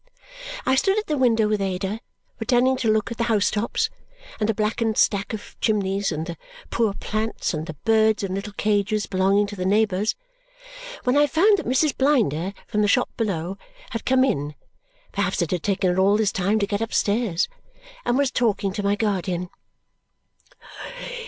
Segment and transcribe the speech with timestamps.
[0.65, 2.01] I stood at the window with Ada,
[2.37, 3.91] pretending to look at the housetops,
[4.39, 6.37] and the blackened stack of chimneys, and the
[6.71, 10.15] poor plants, and the birds in little cages belonging to the neighbours,
[11.03, 11.95] when I found that Mrs.
[11.95, 13.59] Blinder, from the shop below,
[13.91, 14.55] had come in
[15.11, 17.47] (perhaps it had taken her all this time to get upstairs)
[18.03, 19.51] and was talking to my guardian.